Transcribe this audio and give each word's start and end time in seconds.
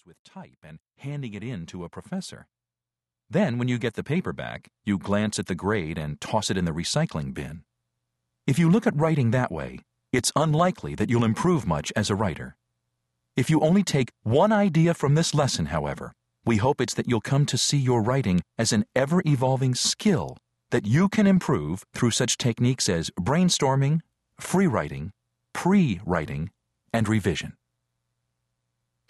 pages 0.00 0.06
with 0.06 0.22
type 0.24 0.58
and 0.62 0.78
handing 0.98 1.34
it 1.34 1.42
in 1.42 1.66
to 1.66 1.84
a 1.84 1.88
professor. 1.88 2.46
Then, 3.28 3.58
when 3.58 3.68
you 3.68 3.78
get 3.78 3.94
the 3.94 4.02
paper 4.02 4.32
back, 4.32 4.68
you 4.84 4.98
glance 4.98 5.38
at 5.38 5.46
the 5.46 5.54
grade 5.54 5.98
and 5.98 6.20
toss 6.20 6.50
it 6.50 6.56
in 6.56 6.64
the 6.64 6.72
recycling 6.72 7.32
bin. 7.32 7.62
If 8.46 8.58
you 8.58 8.70
look 8.70 8.86
at 8.86 8.96
writing 8.96 9.30
that 9.30 9.52
way, 9.52 9.80
it's 10.12 10.32
unlikely 10.34 10.96
that 10.96 11.08
you'll 11.08 11.24
improve 11.24 11.66
much 11.66 11.92
as 11.94 12.10
a 12.10 12.16
writer. 12.16 12.56
If 13.36 13.48
you 13.48 13.60
only 13.60 13.84
take 13.84 14.10
one 14.24 14.52
idea 14.52 14.94
from 14.94 15.14
this 15.14 15.34
lesson, 15.34 15.66
however, 15.66 16.12
we 16.44 16.56
hope 16.56 16.80
it's 16.80 16.94
that 16.94 17.08
you'll 17.08 17.20
come 17.20 17.46
to 17.46 17.58
see 17.58 17.78
your 17.78 18.02
writing 18.02 18.40
as 18.58 18.72
an 18.72 18.84
ever 18.96 19.22
evolving 19.24 19.74
skill 19.74 20.36
that 20.70 20.86
you 20.86 21.08
can 21.08 21.26
improve 21.26 21.84
through 21.94 22.10
such 22.10 22.36
techniques 22.38 22.88
as 22.88 23.10
brainstorming, 23.20 24.00
free 24.40 24.66
writing, 24.66 25.12
pre 25.52 26.00
writing, 26.04 26.50
and 26.92 27.08
revision. 27.08 27.52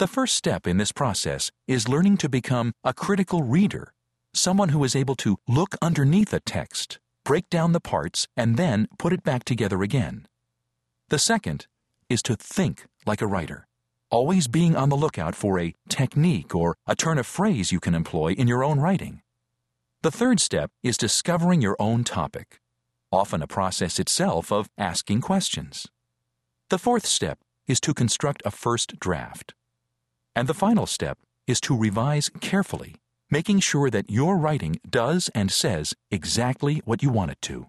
The 0.01 0.07
first 0.07 0.35
step 0.35 0.67
in 0.67 0.79
this 0.79 0.93
process 0.93 1.51
is 1.69 1.87
learning 1.87 2.17
to 2.25 2.29
become 2.31 2.73
a 2.83 2.95
critical 2.95 3.43
reader, 3.43 3.93
someone 4.33 4.71
who 4.71 4.83
is 4.83 4.97
able 4.97 5.15
to 5.17 5.37
look 5.47 5.75
underneath 5.83 6.33
a 6.33 6.41
text, 6.41 6.99
break 7.23 7.51
down 7.51 7.73
the 7.73 7.81
parts, 7.81 8.27
and 8.35 8.57
then 8.57 8.89
put 8.99 9.13
it 9.13 9.23
back 9.23 9.45
together 9.45 9.83
again. 9.83 10.27
The 11.11 11.19
second 11.19 11.67
is 12.09 12.23
to 12.23 12.35
think 12.35 12.87
like 13.05 13.21
a 13.21 13.27
writer, 13.27 13.67
always 14.09 14.49
being 14.49 14.75
on 14.75 14.89
the 14.89 14.97
lookout 14.97 15.35
for 15.35 15.59
a 15.59 15.75
technique 15.91 16.55
or 16.55 16.79
a 16.87 16.97
turn 16.97 17.19
of 17.19 17.27
phrase 17.27 17.71
you 17.71 17.79
can 17.79 17.95
employ 17.95 18.33
in 18.33 18.49
your 18.49 18.65
own 18.65 18.81
writing. 18.81 19.21
The 20.01 20.11
third 20.11 20.41
step 20.41 20.71
is 20.83 20.97
discovering 20.97 21.61
your 21.61 21.77
own 21.79 22.05
topic, 22.05 22.59
often 23.13 23.43
a 23.43 23.47
process 23.47 23.99
itself 23.99 24.51
of 24.51 24.71
asking 24.79 25.21
questions. 25.21 25.89
The 26.71 26.79
fourth 26.79 27.05
step 27.05 27.41
is 27.67 27.83
to 27.83 27.93
construct 27.93 28.41
a 28.47 28.51
first 28.51 28.99
draft. 28.99 29.53
And 30.35 30.49
the 30.49 30.55
final 30.55 30.87
step 30.87 31.19
is 31.47 31.61
to 31.63 31.77
revise 31.77 32.31
carefully, 32.41 32.97
making 33.31 33.61
sure 33.61 33.91
that 33.91 34.11
your 34.11 34.37
writing 34.37 34.81
does 34.89 35.31
and 35.35 35.51
says 35.51 35.95
exactly 36.11 36.83
what 36.85 37.03
you 37.03 37.11
want 37.11 37.33
it 37.33 37.43
to. 37.43 37.67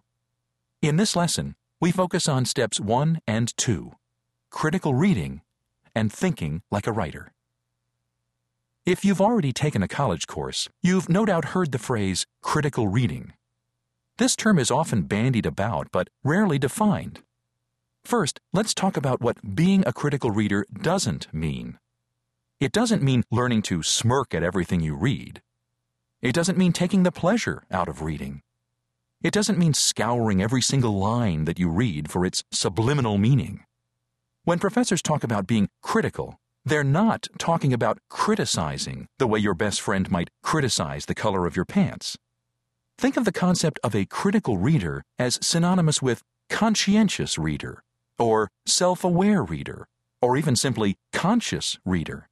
In 0.81 0.98
this 0.98 1.16
lesson, 1.16 1.56
we 1.80 1.92
focus 1.92 2.28
on 2.28 2.45
steps 2.45 2.80
1 2.80 3.22
and 3.28 3.56
2 3.58 3.94
critical 4.52 4.94
reading 4.94 5.42
and 5.95 6.12
thinking 6.12 6.62
like 6.70 6.86
a 6.86 6.92
writer. 6.92 7.31
If 8.86 9.06
you've 9.06 9.22
already 9.22 9.53
taken 9.53 9.81
a 9.81 9.88
college 9.88 10.28
course, 10.28 10.68
you've 10.81 11.08
no 11.08 11.25
doubt 11.25 11.53
heard 11.53 11.72
the 11.72 11.80
phrase 11.80 12.25
critical 12.42 12.88
reading. 12.88 13.34
This 14.18 14.36
term 14.36 14.59
is 14.59 14.70
often 14.70 15.03
bandied 15.03 15.46
about 15.46 15.88
but 15.92 16.09
rarely 16.23 16.59
defined. 16.59 17.22
First, 18.03 18.40
let's 18.53 18.73
talk 18.73 18.98
about 18.98 19.22
what 19.22 19.56
being 19.56 19.84
a 19.86 19.94
critical 19.94 20.31
reader 20.31 20.66
doesn't 20.81 21.31
mean. 21.34 21.78
It 22.62 22.72
doesn't 22.72 23.02
mean 23.02 23.23
learning 23.31 23.64
to 23.64 23.81
smirk 23.81 24.36
at 24.36 24.44
everything 24.44 24.81
you 24.81 24.94
read. 24.94 25.42
It 26.22 26.34
doesn't 26.34 26.59
mean 26.59 26.73
taking 26.73 27.02
the 27.02 27.12
pleasure 27.12 27.64
out 27.72 27.90
of 27.90 28.03
reading. 28.03 28.44
It 29.23 29.34
doesn't 29.34 29.58
mean 29.58 29.73
scouring 29.73 30.44
every 30.44 30.62
single 30.62 31.00
line 31.00 31.45
that 31.45 31.58
you 31.58 31.70
read 31.70 32.12
for 32.12 32.23
its 32.23 32.44
subliminal 32.52 33.18
meaning. 33.18 33.64
When 34.44 34.59
professors 34.59 35.02
talk 35.02 35.23
about 35.23 35.48
being 35.48 35.70
critical, 35.81 36.40
they're 36.64 36.84
not 36.84 37.28
talking 37.40 37.73
about 37.73 37.98
criticizing 38.12 39.08
the 39.18 39.25
way 39.25 39.40
your 39.40 39.56
best 39.56 39.81
friend 39.81 40.12
might 40.12 40.30
criticize 40.44 41.08
the 41.08 41.16
color 41.16 41.48
of 41.48 41.56
your 41.56 41.66
pants. 41.66 42.16
Think 42.96 43.18
of 43.18 43.25
the 43.25 43.31
concept 43.31 43.80
of 43.84 43.96
a 43.96 44.06
critical 44.06 44.59
reader 44.59 45.02
as 45.18 45.40
synonymous 45.42 46.00
with 46.00 46.22
conscientious 46.48 47.40
reader, 47.40 47.81
or 48.20 48.52
self 48.68 49.03
aware 49.03 49.42
reader, 49.42 49.88
or 50.22 50.38
even 50.38 50.56
simply 50.56 50.98
conscious 51.12 51.80
reader. 51.86 52.28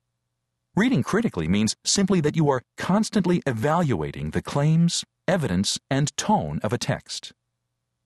Reading 0.80 1.04
critically 1.04 1.50
means 1.50 1.76
simply 1.84 2.22
that 2.22 2.38
you 2.38 2.50
are 2.50 2.62
constantly 2.78 3.44
evaluating 3.46 4.30
the 4.30 4.42
claims, 4.42 5.04
evidence, 5.28 5.78
and 5.90 6.16
tone 6.16 6.62
of 6.64 6.72
a 6.72 6.78
text. 6.78 7.34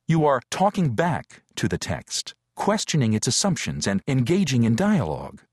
You 0.07 0.25
are 0.25 0.41
talking 0.49 0.95
back 0.95 1.43
to 1.57 1.67
the 1.67 1.77
text, 1.77 2.33
questioning 2.55 3.13
its 3.13 3.27
assumptions, 3.27 3.85
and 3.85 4.01
engaging 4.07 4.63
in 4.63 4.75
dialogue. 4.75 5.43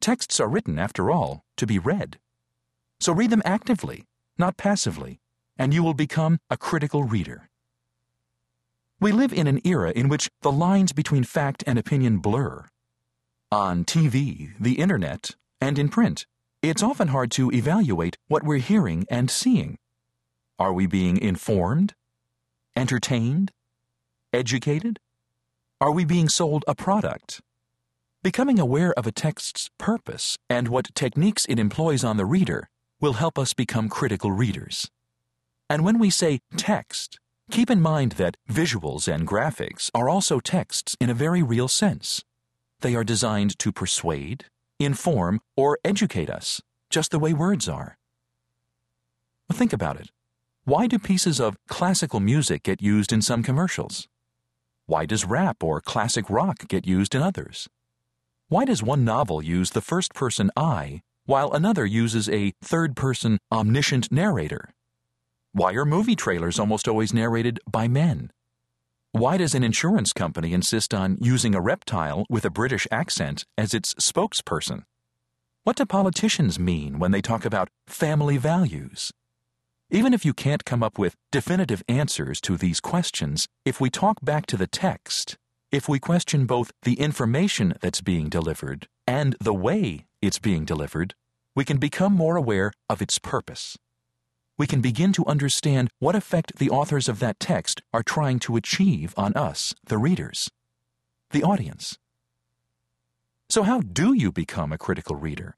Texts 0.00 0.40
are 0.40 0.48
written, 0.48 0.78
after 0.78 1.10
all, 1.10 1.44
to 1.58 1.66
be 1.66 1.78
read. 1.78 2.18
So 2.98 3.12
read 3.12 3.28
them 3.28 3.42
actively, 3.44 4.06
not 4.38 4.56
passively, 4.56 5.20
and 5.58 5.74
you 5.74 5.82
will 5.82 5.92
become 5.92 6.38
a 6.48 6.56
critical 6.56 7.04
reader. 7.04 7.50
We 8.98 9.12
live 9.12 9.34
in 9.34 9.48
an 9.48 9.60
era 9.66 9.90
in 9.94 10.08
which 10.08 10.30
the 10.40 10.50
lines 10.50 10.94
between 10.94 11.24
fact 11.24 11.62
and 11.66 11.78
opinion 11.78 12.20
blur. 12.20 12.64
On 13.52 13.84
TV, 13.84 14.52
the 14.58 14.78
internet, 14.78 15.36
and 15.60 15.78
in 15.78 15.90
print, 15.90 16.24
it's 16.62 16.82
often 16.82 17.08
hard 17.08 17.30
to 17.32 17.52
evaluate 17.52 18.16
what 18.26 18.42
we're 18.42 18.58
hearing 18.58 19.06
and 19.08 19.30
seeing. 19.30 19.78
Are 20.58 20.72
we 20.72 20.86
being 20.86 21.16
informed? 21.16 21.94
Entertained? 22.74 23.52
Educated? 24.32 24.98
Are 25.80 25.92
we 25.92 26.04
being 26.04 26.28
sold 26.28 26.64
a 26.66 26.74
product? 26.74 27.40
Becoming 28.24 28.58
aware 28.58 28.92
of 28.94 29.06
a 29.06 29.12
text's 29.12 29.70
purpose 29.78 30.36
and 30.50 30.66
what 30.66 30.92
techniques 30.96 31.46
it 31.48 31.60
employs 31.60 32.02
on 32.02 32.16
the 32.16 32.26
reader 32.26 32.68
will 33.00 33.12
help 33.12 33.38
us 33.38 33.54
become 33.54 33.88
critical 33.88 34.32
readers. 34.32 34.90
And 35.70 35.84
when 35.84 36.00
we 36.00 36.10
say 36.10 36.40
text, 36.56 37.20
keep 37.52 37.70
in 37.70 37.80
mind 37.80 38.12
that 38.12 38.36
visuals 38.50 39.06
and 39.06 39.28
graphics 39.28 39.90
are 39.94 40.08
also 40.08 40.40
texts 40.40 40.96
in 41.00 41.08
a 41.08 41.14
very 41.14 41.42
real 41.42 41.68
sense. 41.68 42.24
They 42.80 42.96
are 42.96 43.04
designed 43.04 43.56
to 43.60 43.70
persuade, 43.70 44.46
inform, 44.78 45.40
or 45.56 45.78
educate 45.84 46.30
us, 46.30 46.60
just 46.90 47.10
the 47.10 47.18
way 47.18 47.32
words 47.32 47.68
are. 47.68 47.96
Think 49.52 49.72
about 49.72 50.00
it. 50.00 50.10
Why 50.64 50.86
do 50.86 50.98
pieces 50.98 51.40
of 51.40 51.56
classical 51.68 52.20
music 52.20 52.62
get 52.62 52.82
used 52.82 53.12
in 53.12 53.22
some 53.22 53.42
commercials? 53.42 54.06
Why 54.86 55.06
does 55.06 55.24
rap 55.24 55.62
or 55.62 55.80
classic 55.80 56.28
rock 56.28 56.68
get 56.68 56.86
used 56.86 57.14
in 57.14 57.22
others? 57.22 57.68
Why 58.48 58.64
does 58.64 58.82
one 58.82 59.04
novel 59.04 59.42
use 59.42 59.70
the 59.70 59.80
first 59.80 60.14
person 60.14 60.50
I 60.56 61.02
while 61.26 61.52
another 61.52 61.84
uses 61.84 62.28
a 62.28 62.52
third 62.62 62.96
person 62.96 63.38
omniscient 63.52 64.10
narrator? 64.12 64.70
Why 65.52 65.72
are 65.72 65.84
movie 65.84 66.16
trailers 66.16 66.58
almost 66.58 66.88
always 66.88 67.12
narrated 67.12 67.60
by 67.70 67.88
men? 67.88 68.30
Why 69.12 69.38
does 69.38 69.54
an 69.54 69.64
insurance 69.64 70.12
company 70.12 70.52
insist 70.52 70.92
on 70.92 71.16
using 71.18 71.54
a 71.54 71.62
reptile 71.62 72.26
with 72.28 72.44
a 72.44 72.50
British 72.50 72.86
accent 72.90 73.46
as 73.56 73.72
its 73.72 73.94
spokesperson? 73.94 74.82
What 75.64 75.76
do 75.76 75.86
politicians 75.86 76.58
mean 76.58 76.98
when 76.98 77.10
they 77.10 77.22
talk 77.22 77.46
about 77.46 77.70
family 77.86 78.36
values? 78.36 79.10
Even 79.90 80.12
if 80.12 80.26
you 80.26 80.34
can't 80.34 80.66
come 80.66 80.82
up 80.82 80.98
with 80.98 81.16
definitive 81.32 81.82
answers 81.88 82.38
to 82.42 82.58
these 82.58 82.80
questions, 82.80 83.48
if 83.64 83.80
we 83.80 83.88
talk 83.88 84.18
back 84.22 84.44
to 84.44 84.58
the 84.58 84.66
text, 84.66 85.38
if 85.72 85.88
we 85.88 85.98
question 85.98 86.44
both 86.44 86.70
the 86.82 87.00
information 87.00 87.72
that's 87.80 88.02
being 88.02 88.28
delivered 88.28 88.88
and 89.06 89.36
the 89.40 89.54
way 89.54 90.04
it's 90.20 90.38
being 90.38 90.66
delivered, 90.66 91.14
we 91.56 91.64
can 91.64 91.78
become 91.78 92.12
more 92.12 92.36
aware 92.36 92.72
of 92.90 93.00
its 93.00 93.18
purpose. 93.18 93.78
We 94.58 94.66
can 94.66 94.80
begin 94.80 95.12
to 95.12 95.24
understand 95.26 95.88
what 96.00 96.16
effect 96.16 96.56
the 96.56 96.68
authors 96.68 97.08
of 97.08 97.20
that 97.20 97.38
text 97.38 97.80
are 97.94 98.02
trying 98.02 98.40
to 98.40 98.56
achieve 98.56 99.14
on 99.16 99.32
us, 99.34 99.72
the 99.86 99.98
readers, 99.98 100.50
the 101.30 101.44
audience. 101.44 101.96
So, 103.48 103.62
how 103.62 103.80
do 103.80 104.12
you 104.12 104.32
become 104.32 104.72
a 104.72 104.78
critical 104.78 105.14
reader? 105.14 105.56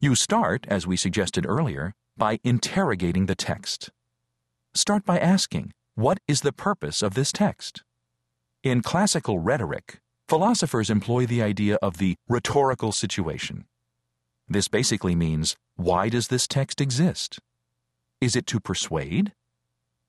You 0.00 0.14
start, 0.14 0.64
as 0.68 0.86
we 0.86 0.96
suggested 0.96 1.44
earlier, 1.46 1.92
by 2.16 2.40
interrogating 2.42 3.26
the 3.26 3.34
text. 3.34 3.90
Start 4.72 5.04
by 5.04 5.18
asking, 5.18 5.72
What 5.94 6.18
is 6.26 6.40
the 6.40 6.52
purpose 6.52 7.02
of 7.02 7.12
this 7.12 7.30
text? 7.30 7.82
In 8.62 8.80
classical 8.80 9.38
rhetoric, 9.38 10.00
philosophers 10.28 10.88
employ 10.88 11.26
the 11.26 11.42
idea 11.42 11.76
of 11.82 11.98
the 11.98 12.16
rhetorical 12.26 12.90
situation. 12.90 13.66
This 14.48 14.68
basically 14.68 15.14
means 15.14 15.56
why 15.76 16.08
does 16.08 16.28
this 16.28 16.48
text 16.48 16.80
exist? 16.80 17.38
Is 18.20 18.36
it 18.36 18.46
to 18.48 18.60
persuade? 18.60 19.32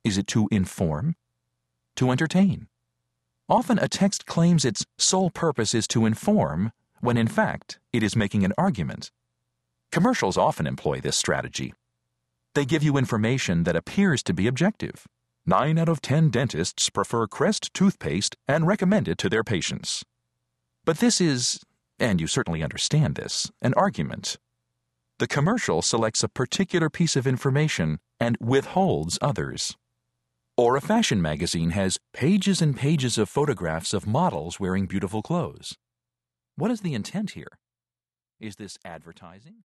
Is 0.04 0.18
it 0.18 0.28
to 0.28 0.48
inform? 0.52 1.16
To 1.98 2.12
entertain? 2.12 2.68
Often 3.48 3.80
a 3.80 3.88
text 3.88 4.26
claims 4.26 4.66
its 4.66 4.86
sole 4.98 5.30
purpose 5.30 5.74
is 5.74 5.88
to 5.90 6.06
inform, 6.06 6.72
when 7.02 7.18
in 7.18 7.28
fact 7.28 7.80
it 7.94 8.04
is 8.04 8.16
making 8.16 8.44
an 8.44 8.54
argument. 8.58 9.12
Commercials 9.92 10.38
often 10.38 10.68
employ 10.68 11.00
this 11.00 11.16
strategy. 11.16 11.74
They 12.54 12.66
give 12.66 12.84
you 12.84 12.98
information 12.98 13.64
that 13.64 13.76
appears 13.76 14.24
to 14.24 14.34
be 14.34 14.48
objective, 14.48 15.06
Nine 15.48 15.78
out 15.78 15.90
of 15.90 16.02
ten 16.02 16.32
dentists 16.32 16.90
prefer 16.90 17.28
Crest 17.28 17.72
toothpaste 17.72 18.36
and 18.48 18.66
recommend 18.66 19.08
it 19.08 19.20
to 19.20 19.30
their 19.30 19.44
patients. 19.44 20.04
But 20.86 20.98
this 20.98 21.22
is, 21.22 21.60
and 22.00 22.20
you 22.20 22.26
certainly 22.26 22.64
understand 22.64 23.14
this, 23.14 23.52
an 23.62 23.76
argument. 23.76 24.38
The 25.18 25.28
commercial 25.28 25.82
selects 25.82 26.24
a 26.24 26.30
particular 26.30 26.90
piece 26.90 27.16
of 27.16 27.26
information 27.26 28.00
and 28.20 28.38
withholds 28.42 29.18
others. 29.22 29.78
Or 30.58 30.76
a 30.76 30.82
fashion 30.82 31.22
magazine 31.22 31.70
has 31.70 31.98
pages 32.14 32.62
and 32.62 32.76
pages 32.76 33.18
of 33.18 33.30
photographs 33.30 33.94
of 33.94 34.06
models 34.06 34.60
wearing 34.60 34.88
beautiful 34.88 35.22
clothes. 35.22 35.76
What 36.58 36.72
is 36.72 36.82
the 36.82 36.94
intent 36.94 37.32
here? 37.32 37.60
Is 38.42 38.58
this 38.58 38.78
advertising? 38.84 39.64